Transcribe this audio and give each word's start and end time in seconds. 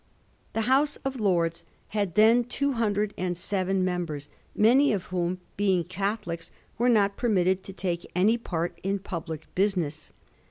The 0.53 0.61
House 0.61 0.95
of 1.05 1.19
Lords 1.19 1.63
had 1.89 2.15
then 2.15 2.43
two 2.43 2.71
hundred 2.71 3.13
and 3.19 3.37
seven 3.37 3.85
members, 3.85 4.31
many 4.55 4.91
of 4.93 5.03
whom, 5.13 5.37
being 5.57 5.83
Catholics, 5.83 6.49
were 6.79 6.89
not 6.89 7.17
permitted 7.17 7.61
to 7.65 7.71
take 7.73 8.09
any 8.15 8.35
part 8.35 8.79
in 8.81 8.97
public 8.97 9.45
business. 9.53 10.11